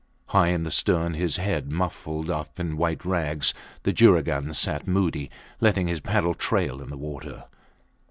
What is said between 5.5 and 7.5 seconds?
letting his paddle trail in the water.